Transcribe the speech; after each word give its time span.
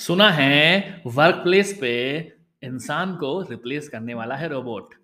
सुना 0.00 0.30
है 0.30 1.02
work 1.06 1.34
place 1.34 1.78
पे 1.80 2.18
इंसान 2.62 3.14
को 3.14 3.42
रिप्लेस 3.42 3.88
करने 3.88 4.14
वाला 4.14 4.34
है 4.34 4.48
रोबोट 4.48 4.94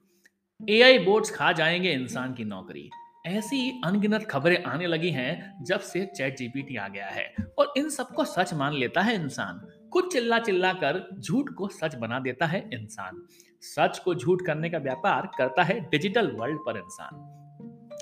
एआई 0.70 0.98
बोट्स 0.98 1.30
खा 1.30 1.52
जाएँगे 1.52 1.92
इंसान 1.92 2.32
की 2.34 2.44
नौकरी. 2.44 2.90
ऐसी 3.26 3.82
अनगिनत 3.84 4.24
खबरें 4.24 4.64
आने 4.64 4.86
लगी 4.86 5.10
हैं 5.10 5.64
जब 5.64 5.80
से 5.80 6.06
चैट 6.16 6.36
जीपीटी 6.36 6.76
आ 6.76 6.88
गया 6.88 7.06
है 7.06 7.34
और 7.58 7.72
इन 7.76 7.90
सबको 7.90 8.24
सच 8.24 8.54
मान 8.54 8.74
लेता 8.74 9.00
है 9.00 9.14
इंसान. 9.14 9.60
कुछ 9.90 10.12
चिल्ला 10.12 10.38
चिल्ला 10.38 10.72
कर 10.72 11.16
झूठ 11.18 11.50
को 11.50 11.68
सच 11.68 11.94
बना 11.94 12.18
देता 12.18 12.46
है 12.46 12.70
इंसान. 12.72 13.26
सच 13.60 13.98
को 13.98 14.14
झूठ 14.14 14.38
करने 14.46 14.70
का 14.70 14.78
व्यापार 14.78 15.30
करता 15.38 15.62
है 15.62 15.80
डिजिटल 15.80 16.30
वर्ल्ड 16.30 16.58
पर 16.58 16.76
इंसान. 16.76 17.32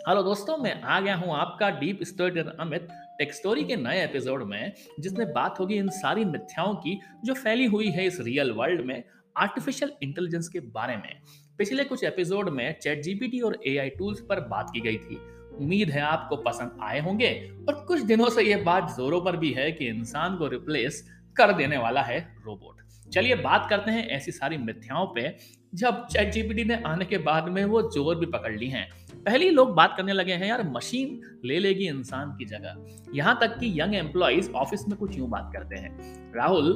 हेलो 0.08 0.22
दोस्तों, 0.22 0.56
मैं 0.56 0.82
आ 0.82 1.00
गया 1.00 1.16
हूँ 1.16 1.34
आपका 1.36 1.70
deep 1.70 1.98
story 2.02 2.40
Amit 2.40 2.88
tech 3.18 3.34
story 3.34 3.64
के 3.64 3.76
नए 3.76 4.04
एपिसोड 4.04 4.42
में, 4.42 4.72
जिसमें 5.00 5.32
बात 5.32 5.60
होगी 5.60 5.74
इन 5.74 5.88
सारी 5.88 6.24
मिथ्याओं 6.24 6.74
की 6.74 7.00
जो 7.24 7.34
फैली 7.34 7.64
हुई 7.64 7.88
है 7.88 8.06
इस 8.06 8.20
रियल 8.20 8.50
वर्ल्ड 8.50 8.80
में 8.80 9.04
आर्टिफिशियल 9.36 9.92
इंटेलिजेंस 10.02 10.48
के 10.48 10.60
बारे 10.60 10.96
में। 10.96 11.20
पिछले 11.58 11.84
कुछ 11.84 12.04
एपिसोड 12.04 12.48
में 12.48 12.78
चैट 12.80 13.02
जीपीटी 13.02 13.40
और 13.40 13.58
एआई 13.66 13.90
टूल्स 13.90 14.20
पर 14.20 14.40
बात 14.40 14.70
की 14.74 14.80
गई 14.80 14.96
थी। 14.96 15.16
उम्मीद 15.56 15.90
है 15.90 16.00
आपको 16.00 16.36
पसंद 16.36 16.78
आए 16.82 17.00
होंगे 17.00 17.50
और 17.68 17.84
कुछ 17.88 18.00
दिनों 18.00 18.30
से 18.30 18.42
यह 18.42 18.64
बात 18.64 18.90
जोरों 18.90 19.20
पर 19.20 19.36
भी 19.36 19.50
है 19.50 19.72
कि 19.72 19.86
इंसान 19.86 20.36
को 20.36 20.46
रिप्लेस 20.46 21.10
कर 21.36 21.52
देने 21.52 21.78
वाला 21.78 22.02
है 22.02 22.36
रोबोट 22.44 22.83
चलिए 23.12 23.34
बात 23.34 23.66
करते 23.70 23.90
हैं 23.90 24.08
ऐसी 24.08 24.32
सारी 24.32 24.56
मिथ्याओं 24.56 25.06
पे, 25.06 25.36
जब 25.74 26.06
चैट 26.06 26.32
जीपीटी 26.32 26.64
ने 26.64 26.82
आने 26.86 27.04
के 27.04 27.18
बाद 27.18 27.48
में 27.48 27.64
वो 27.64 27.82
ज़ोर 27.82 28.16
भी 28.16 28.26
पकड़ 28.26 28.56
ली 28.56 28.68
हैं। 28.68 28.90
पहले 29.24 29.50
लोग 29.50 29.74
बात 29.74 29.94
करने 29.96 30.12
लगे 30.12 30.32
हैं, 30.32 30.46
यार, 30.46 30.70
मशीन 30.70 31.20
ले 31.44 31.58
लेगी 31.58 31.88
इंसान 31.88 32.30
की 32.30 32.44
जगह। 32.44 32.76
यहाँ 33.14 33.38
तक 33.40 33.58
कि 33.58 33.80
यंग 33.80 33.94
एम्प्लॉयज़ 33.94 34.50
ऑफ़िस 34.50 34.88
में 34.88 34.98
कुछ 34.98 35.18
यूँ 35.18 35.28
बात 35.28 35.50
करते 35.52 35.76
हैं। 35.76 35.98
राहुल, 36.34 36.72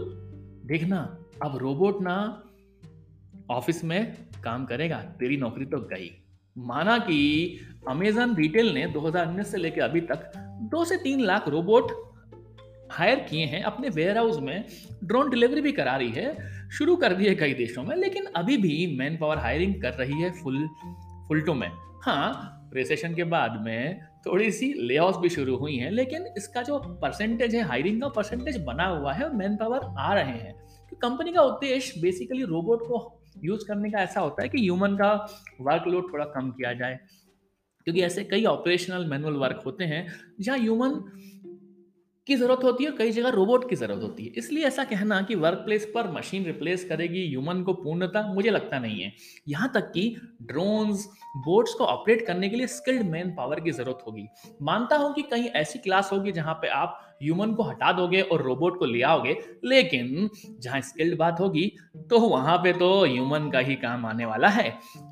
देखना, 0.66 1.18
अब 1.42 1.56
रोबोट 1.56 2.02
ना 2.02 2.42
ऑफ़िस 3.50 3.84
में 3.84 4.16
काम 4.44 4.64
करेगा, 4.64 4.96
तेरी 4.96 5.36
नौकरी 5.36 5.64
तो 5.64 5.78
गई। 5.78 6.24
माना 6.58 6.98
कि 6.98 7.60
अमेजन 7.88 8.34
रिटेल 8.34 8.74
ने 8.74 8.86
2019 8.86 9.50
से 9.50 9.58
लेकर 9.58 9.80
अभी 9.80 10.00
तक 10.00 10.32
दो 10.62 10.84
से 10.84 10.96
तीन 10.96 11.20
लाख 11.20 11.48
रोबोट 11.48 12.07
हायर 12.92 13.20
किए 13.20 13.44
हैं, 13.44 13.62
अपने 13.62 13.88
वेयर 13.88 14.16
हाउस 14.16 14.38
में 14.38 14.64
ड्रोन 15.04 15.30
डिलीवरी 15.30 15.60
भी 15.60 15.72
करा 15.72 15.96
रही 15.96 16.10
है, 16.10 16.36
शुरू 16.70 16.96
कर 16.96 17.12
दी 17.12 17.26
है 17.26 17.34
कई 17.34 17.54
देशों 17.54 17.82
में, 17.82 17.96
लेकिन 17.96 18.24
अभी 18.36 18.56
भी 18.56 18.96
मैन 18.98 19.16
पावर 19.16 19.38
हायरिंग 19.38 19.82
कर 19.82 19.92
रही 19.92 20.20
है 20.22 20.30
फुल 20.30 20.68
फुल 21.28 21.40
टू 21.40 21.54
में। 21.54 21.70
हाँ 22.02 22.54
रिसेशन 22.74 23.14
के 23.14 23.24
बाद 23.24 23.60
में 23.62 24.00
थोड़ी 24.26 24.50
सी 24.52 24.72
ले 24.72 24.98
भी 25.00 25.28
शुरू 25.28 25.56
हुई 25.56 25.76
हैं, 25.76 25.90
लेकिन 25.90 26.26
इसका 26.38 26.62
जो 26.62 26.78
परसेंटेज 26.78 27.54
है 27.54 27.62
हायरिंग 27.62 28.00
का 28.00 28.08
परसेंटेज 28.08 28.64
बना 28.64 28.86
हुआ 28.86 29.12
है 29.12 29.36
मैन 29.36 29.56
पावर 29.56 29.80
आ 29.98 30.14
रहे 30.14 30.38
हैं। 30.38 30.54
कंपनी 31.02 31.32
का 31.32 31.42
उद्देश्य 31.42 32.00
बेसिकली 32.00 32.42
रोबोट 32.42 32.82
को 32.82 33.22
यूज़ 33.44 33.64
करने 33.68 33.90
का 33.90 33.98
ऐसा 33.98 34.20
होता 34.20 34.42
है 34.42 34.48
कि 34.48 34.58
ह्यूमन 34.58 34.94
का 34.94 35.12
वर्कलोड 35.60 36.12
थोड़ा 36.12 36.24
कम 36.24 36.50
किया 36.50 36.72
जाए। 36.72 36.98
क्योंकि 37.84 38.02
ऐसे 38.02 38.24
कई 38.24 38.44
ऑपरेशनल 38.44 39.06
मैनुअल 39.06 39.34
वर्क 39.34 39.62
होते 39.66 39.84
हैं, 39.84 40.06
जहाँ 40.40 40.58
ह्यूमन 40.58 40.90
की 42.28 42.36
ज़रूरत 42.36 42.64
होती 42.64 42.84
है 42.84 42.90
कई 42.98 43.10
जगह 43.12 43.28
रोबोट 43.30 43.68
की 43.70 43.76
ज़रूरत 43.76 44.02
होती 44.02 44.24
है। 44.24 44.32
इसलिए 44.36 44.64
ऐसा 44.66 44.84
कहना 44.86 45.20
कि 45.22 45.34
वर्क 45.36 45.58
प्लेस 45.58 45.90
पर 45.94 46.10
मशीन 46.12 46.44
रिप्लेस 46.44 46.84
करेगी 46.84 47.26
ह्यूमन 47.28 47.62
को 47.62 47.72
पूर्णता, 47.74 48.22
मुझे 48.34 48.50
लगता 48.50 48.78
नहीं 48.78 49.00
है। 49.00 49.12
यहाँ 49.48 49.70
तक 49.74 49.90
कि 49.92 50.14
ड्रोन्स 50.44 51.08
बोट्स 51.38 51.74
को 51.74 51.84
ऑपरेट 51.86 52.26
करने 52.26 52.48
के 52.48 52.56
लिए 52.56 52.66
स्किल्ड 52.68 53.02
मैन 53.06 53.34
पावर 53.34 53.60
की 53.60 53.70
ज़रूरत 53.72 53.98
होगी। 54.06 54.26
मानता 54.62 54.96
हूँ 54.96 55.12
कि 55.14 55.22
कहीं 55.24 55.48
ऐसी 55.56 55.78
क्लास 55.78 56.10
होगी 56.12 56.32
जहाँ 56.32 56.54
पे 56.54 56.68
आप 56.70 57.00
ह्यूमन 57.22 57.52
को 57.54 57.62
हटा 57.62 57.92
दोगे 57.92 58.20
और 58.22 58.42
रोबोट 58.42 58.78
को 58.78 58.84
ले 58.84 59.00
आओगे, 59.02 59.36
लेकिन 59.64 60.28
जहाँ 60.60 60.80
स्किल्ड 60.82 61.16
बात 61.18 61.40
होगी 61.40 61.70
तो 62.10 62.18
वहाँ 62.20 62.56
पे 62.58 62.72
तो 62.74 62.90
ह्यूमन 63.04 63.50
का 63.50 63.58
ही 63.60 63.74
काम 63.76 64.06
आने 64.06 64.24
वाला 64.26 64.48
है। 64.50 64.70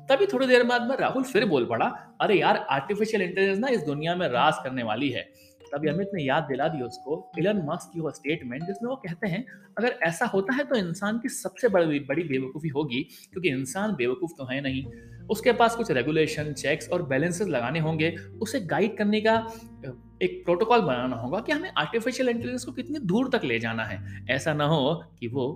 तभी 0.09 0.25
थोड़ी 0.25 0.47
देर 0.47 0.63
बाद 0.65 0.87
में 0.89 0.95
राहुल 0.97 1.23
फिर 1.23 1.45
बोल 1.47 1.65
पड़ा, 1.65 1.85
अरे 2.21 2.39
यार 2.39 2.65
आर्टिफिशियल 2.71 3.23
इंटेलिजेंस 3.23 3.59
ना 3.59 3.67
इस 3.69 3.83
दुनिया 3.83 4.15
में 4.15 4.27
राज 4.29 4.63
करने 4.63 4.83
वाली 4.83 5.09
है। 5.09 5.29
तभी 5.67 5.89
अमित 5.89 6.11
ने 6.13 6.23
याद 6.23 6.43
दिला 6.43 6.67
दी 6.67 6.81
उसको 6.81 7.31
इलन 7.39 7.61
मस्क 7.65 7.91
की 7.93 7.99
वो 7.99 8.11
स्टेटमेंट 8.11 8.63
जिसमें 8.63 8.89
वो 8.89 8.95
कहते 8.95 9.27
हैं 9.27 9.45
अगर 9.77 9.99
ऐसा 10.03 10.25
होता 10.25 10.53
है 10.53 10.63
तो 10.63 10.75
इंसान 10.75 11.19
की 11.19 11.29
सबसे 11.29 11.69
बड़ी 11.69 11.99
बड़ी 11.99 12.23
बेवकूफ़ी 12.23 12.69
होगी 12.69 13.03
क्योंकि 13.33 13.49
इंसान 13.49 13.95
बेवकूफ़ 13.95 14.31
तो 14.37 14.45
है 14.45 14.61
नहीं। 14.61 14.83
उसके 15.29 15.51
पास 15.51 15.75
कुछ 15.75 15.91
रेगुलेशन 15.91 16.53
चेक्स 16.53 16.89
और 16.89 17.01
बैलेंसेस 17.03 17.47
लगाने 17.47 17.79
होंगे। 17.79 18.15
उसे 18.41 18.59
गाइड 18.59 18.97
करने 18.97 19.21
का 19.21 19.35
एक 20.21 20.41
प्रोटोकॉल 20.45 20.81
बनाना 20.81 21.15
होगा 21.15 21.39
कि 21.39 21.51
हमें 21.51 21.71
आर्टिफिशियल 21.77 22.29
इंटेलिजेंस 22.29 22.65
को 22.65 22.71
कितनी 22.71 22.99
दूर 22.99 23.29
तक 23.29 23.43
ले 23.43 23.59
जाना 23.59 23.83
है। 23.83 24.25
ऐसा 24.29 24.53
ना 24.53 24.65
हो 24.65 24.93
कि 25.19 25.27
वो 25.27 25.47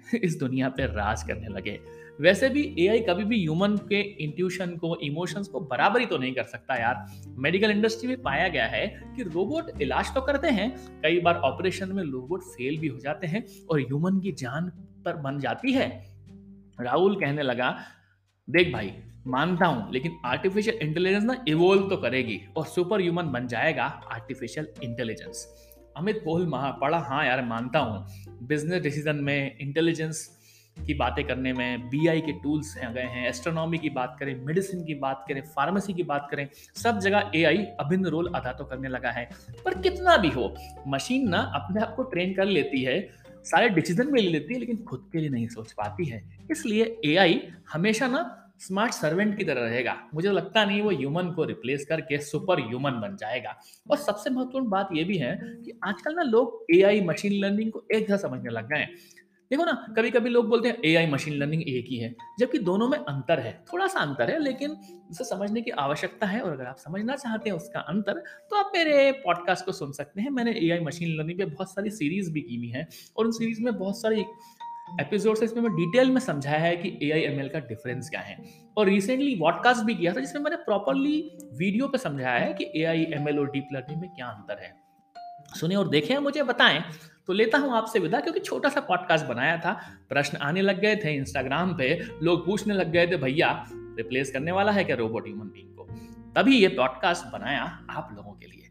इस 0.14 0.38
दुनिया 0.38 0.68
पर 0.68 0.90
राज 0.90 1.22
करने 1.22 1.48
लगे। 1.48 1.78
वैसे 2.20 2.48
भी 2.48 2.62
एआई 2.78 3.00
कभी 3.00 3.24
भी 3.24 3.40
ह्यूमन 3.40 3.76
के 3.88 4.00
इंट्यूशन 4.24 4.76
को 4.76 4.96
इमोशंस 4.96 5.48
को 5.48 5.60
बराबरी 5.60 6.06
तो 6.06 6.18
नहीं 6.18 6.32
कर 6.34 6.44
सकता 6.44 6.74
यार। 6.74 7.06
मेडिकल 7.38 7.70
इंडस्ट्री 7.70 8.08
में 8.08 8.22
पाया 8.22 8.48
गया 8.48 8.66
है 8.66 8.86
कि 9.16 9.22
रोबोट 9.22 9.80
इलाज 9.82 10.14
तो 10.14 10.20
करते 10.20 10.48
हैं, 10.48 10.70
कई 11.02 11.20
बार 11.20 11.34
ऑपरेशन 11.34 11.92
में 11.92 12.02
रोबोट 12.02 12.42
फेल 12.42 12.78
भी 12.78 12.88
हो 12.88 12.98
जाते 12.98 13.26
हैं 13.26 13.44
और 13.70 13.80
ह्यूमन 13.80 14.20
की 14.20 14.32
जान 14.32 14.70
पर 15.04 15.16
बन 15.16 15.38
जाती 15.38 15.72
है। 15.72 15.88
राहुल 16.80 17.20
कहने 17.20 17.42
लगा, 17.42 17.76
देख 18.48 18.72
भाई, 18.72 18.92
मानता 19.26 19.66
हूँ, 19.66 19.92
लेकिन 19.92 20.20
आर्टिफिशियल 20.24 20.78
इंटेलिजेंस 20.82 21.24
ना 21.24 21.44
इवोल्व 21.48 21.88
तो 21.88 21.96
करेगी 21.96 22.40
और 22.56 22.66
सुपर 22.66 23.00
ह्यूमन 23.00 23.32
बन 23.32 23.46
जाएगा 23.46 23.84
आर्टिफिशियल 24.12 24.68
इंटेलिजेंस 24.82 25.46
अमित 26.00 26.20
कोहल 26.24 26.46
महा, 26.46 26.70
पढ़ा 26.72 26.98
हाँ 27.00 27.24
यार, 27.26 27.44
मानता 27.44 27.78
हूँ। 27.78 28.46
बिज़नेस 28.48 28.82
डिसीज़न 28.82 29.16
में 29.16 29.58
इंटेलिजेंस 29.58 30.28
की 30.76 30.94
बातें 30.94 31.24
करने 31.26 31.52
में 31.52 31.88
बीआई 31.88 32.20
के 32.20 32.32
टूल्स 32.32 32.76
हैं, 32.78 32.92
गए 32.94 33.02
हैं 33.02 33.28
एस्ट्रोनॉमी 33.28 33.78
की 33.78 33.90
बात 33.90 34.16
करें 34.20 34.34
मेडिसिन 34.46 34.84
की 34.84 34.94
बात 34.94 35.24
करें 35.28 35.40
फार्मेसी 35.46 35.92
की 35.92 36.02
बात 36.02 36.28
करें, 36.30 36.48
सब 36.76 36.98
जगह 36.98 37.30
एआई 37.34 37.64
अभिन्न 37.80 38.06
रोल 38.06 38.30
अदा 38.34 38.52
तो 38.52 38.64
करने 38.64 38.88
लगा 38.88 39.10
है। 39.10 39.28
पर 39.64 39.80
कितना 39.80 40.16
भी 40.16 40.28
हो 40.28 40.54
मशीन 40.88 41.28
ना 41.28 41.38
अपने 41.54 41.80
आप 41.82 41.94
को 41.96 42.02
ट्रेन 42.02 42.34
कर 42.34 42.44
लेती 42.44 42.82
है, 42.82 43.00
सारे 43.44 43.68
डिसीज़न 43.68 44.12
भी 44.12 44.22
ले 44.22 44.30
लेती 44.30 44.54
है, 44.54 44.60
लेकिन 44.60 44.76
खुद 44.84 45.08
के 45.12 45.18
लिए 45.18 45.30
नहीं 45.30 45.48
सोच 45.48 45.72
पाती 45.72 46.04
है। 46.04 46.22
इसलिए 46.50 47.00
एआई 47.04 47.40
हमेशा 47.72 48.08
ना 48.08 48.39
स्मार्ट 48.60 48.92
सर्वेंट 48.92 49.36
की 49.38 49.44
तरह 49.44 49.60
रहेगा। 49.60 49.96
मुझे 50.14 50.30
लगता 50.30 50.64
नहीं 50.64 50.80
वो 50.82 50.90
ह्यूमन 50.90 51.30
को 51.30 51.44
रिप्लेस 51.44 51.86
करके 51.86 52.18
सुपर 52.20 52.60
ह्यूमन 52.60 53.00
बन 53.00 53.16
जाएगा। 53.16 53.56
और 53.90 53.96
सबसे 53.98 54.30
महत्वपूर्ण 54.30 54.68
बात 54.68 54.88
ये 54.94 55.04
भी 55.04 55.18
है 55.18 55.38
कि 55.64 55.78
आजकल 55.84 56.14
ना 56.14 56.22
लोग 56.22 56.66
एआई 56.74 57.00
मशीन 57.00 57.40
लर्निंग 57.40 57.72
को 57.72 57.84
एक 57.92 58.08
जैसा 58.08 58.28
समझने 58.28 58.50
लग 58.50 58.68
गए 58.68 58.78
हैं। 58.78 58.90
देखो 59.50 59.64
ना 59.64 59.72
कभी 59.96 60.10
कभी 60.10 60.30
लोग 60.30 60.48
बोलते 60.48 60.68
हैं 60.68 60.76
एआई 60.84 61.06
मशीन 61.06 61.34
लर्निंग 61.34 61.62
एक 61.62 61.86
ही 61.88 61.96
है, 61.96 62.14
जबकि 62.38 62.58
दोनों 62.58 62.88
में 62.88 62.98
अंतर 62.98 63.40
है 63.40 63.52
थोड़ा 63.72 63.86
सा 63.86 64.00
अंतर 64.00 64.30
है, 64.30 64.38
लेकिन 64.38 64.76
उसे 65.10 65.24
समझने 65.24 65.62
की 65.62 65.70
आवश्यकता 65.78 66.26
है 66.26 66.40
और 66.40 66.52
अगर 66.52 66.66
आप 66.66 66.76
समझना 66.76 67.16
चाहते 67.16 67.50
हैं 67.50 67.56
उसका 67.56 67.80
अंतर 67.80 68.22
तो 68.50 68.56
आप 68.56 68.70
मेरे 68.74 69.10
पॉडकास्ट 69.24 69.64
को 69.64 69.72
सुन 69.72 69.92
सकते 69.92 70.20
हैं। 70.20 70.30
मैंने 70.30 70.52
एआई 70.60 70.80
मशीन 70.80 71.16
लर्निंग 71.18 71.38
पे 71.38 71.44
बहुत 71.46 71.70
सारी 71.70 71.90
सीरीज़ 71.90 72.30
भी 72.32 72.40
की 72.40 72.56
हुई 72.56 72.68
है 72.68 72.86
और 73.16 73.26
उन 73.26 73.32
सीरीज़ 73.32 73.62
में 73.62 73.74
बहुत 73.74 74.00
सारी 74.00 74.24
एपिसोड 75.00 75.36
से 75.36 75.44
इसमें 75.44 75.62
मैं 75.62 75.72
डिटेल 75.72 76.10
में 76.10 76.20
समझाया 76.20 76.58
है 76.58 76.76
कि 76.76 76.98
ए 77.02 77.10
आई 77.10 77.20
एम 77.20 77.40
एल 77.40 77.48
का 77.48 77.58
डिफरेंस 77.58 78.10
क्या 78.10 78.20
है। 78.20 78.36
और 78.76 78.86
रिसेंटली 78.86 79.34
वॉडकास्ट 79.34 79.84
भी 79.84 79.94
किया 79.94 80.12
था, 80.12 80.20
जिसमें 80.20 80.42
मैंने 80.42 80.56
प्रॉपरली 80.56 81.38
वीडियो 81.56 81.88
पे 81.88 81.98
समझाया 81.98 82.38
है 82.38 82.54
कि 82.54 82.70
ए 82.76 82.84
आई 82.84 83.06
एम 83.12 83.28
एल 83.28 83.38
और 83.38 83.50
डीप 83.50 83.68
लर्निंग 83.72 84.00
में 84.00 84.10
क्या 84.10 84.26
अंतर 84.26 84.62
है। 84.62 84.74
सुने 85.60 85.74
और 85.74 85.88
देखें, 85.88 86.18
मुझे 86.18 86.42
बताएँ 86.42 86.84
तो 87.26 87.32
लेता 87.32 87.58
हूँ 87.58 87.72
आपसे 87.72 87.98
विदा, 87.98 88.20
क्योंकि 88.20 88.40
छोटा 88.40 88.68
सा 88.68 88.80
पॉडकास्ट 88.80 89.26
बनाया 89.26 89.56
था, 89.56 89.72
प्रश्न 90.08 90.36
आने 90.36 90.62
लग 90.62 90.80
गए 90.80 90.96
थे 90.96 91.14
इंस्टाग्राम 91.14 91.74
पे, 91.78 92.02
लोग 92.22 92.46
पूछने 92.46 92.74
लग 92.74 92.90
गए 92.90 93.06
थे, 93.06 93.16
भैया 93.16 93.66
रिप्लेस 93.70 94.32
करने 94.32 94.52
वाला 94.52 94.72
है 94.72 94.84
क्या 94.84 94.96
रोबोट 94.96 95.26
ह्यूमन 95.26 95.46
बींग 95.46 95.76
को? 95.76 95.84
तभी 96.36 96.58
ये 96.58 96.68
पॉडकास्ट 96.68 97.32
बनाया 97.32 97.62
आप 97.90 98.14
लोगों 98.16 98.32
के 98.32 98.46
लिए। 98.46 98.69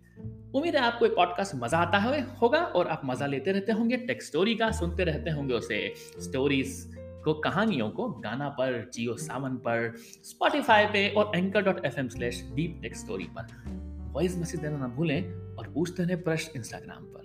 उम्मीद 0.55 0.75
है 0.75 0.81
आपको 0.81 1.05
ये 1.05 1.11
पॉडकास्ट 1.15 1.55
मज़ा 1.55 1.77
आता 1.77 1.97
है, 1.97 2.21
होगा 2.37 2.59
और 2.59 2.87
आप 2.87 3.01
मज़ा 3.05 3.25
लेते 3.25 3.51
रहते 3.51 3.71
होंगे 3.71 3.97
टेक 3.97 4.23
स्टोरी 4.23 4.55
का 4.55 4.71
सुनते 4.71 5.03
रहते 5.03 5.29
होंगे 5.29 5.53
उसे। 5.53 5.93
स्टोरीज 5.97 6.95
को, 7.23 7.33
कहानियों 7.33 7.89
को 7.89 8.07
गाना 8.23 8.49
पर, 8.49 8.89
जियो 8.93 9.15
सावन 9.17 9.55
पर 9.57 9.93
स्पॉटिफाई 10.23 10.85
पे 10.85 11.07
और 11.09 11.31
anchor 11.35 11.61
dot 11.61 11.85
F 11.85 11.99
M 11.99 12.07
slash 12.07 12.43
deep 12.55 12.79
tech 12.81 12.95
story 12.95 13.27
पर। 13.37 13.47
वॉइस 14.13 14.37
मैसेज 14.37 14.61
देना 14.61 14.77
ना 14.77 14.87
भूलें 14.87 15.31
और 15.55 15.71
पूछते 15.73 16.03
रहे 16.03 16.15
प्रश्न 16.15 16.51
इंस्टाग्राम 16.55 17.03
पर। 17.03 17.18